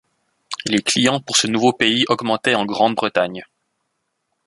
Les 0.65 0.81
clients 0.81 1.19
pour 1.21 1.37
ce 1.37 1.45
nouveau 1.45 1.73
pays 1.73 2.05
augmentaient 2.09 2.55
en 2.55 2.65
Grande-Bretagne. 2.65 3.45